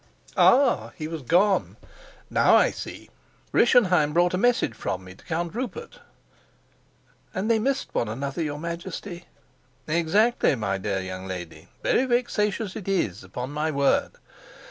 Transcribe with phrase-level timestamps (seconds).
[0.35, 1.77] "Ah, he was gone!
[2.27, 3.11] Now I see!
[3.51, 5.99] Rischenheim brought a message from me to Count Rupert."
[7.35, 9.25] "And they missed one another, your Majesty?"
[9.87, 11.67] "Exactly, my dear young lady.
[11.83, 14.13] Very vexatious it is, upon my word!"